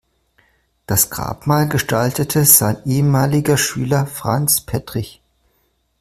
Das 0.87 1.11
Grabmal 1.11 1.69
gestaltete 1.69 2.43
sein 2.45 2.77
ehemaliger 2.85 3.55
Schüler 3.55 4.07
Franz 4.07 4.59
Pettrich. 4.61 5.21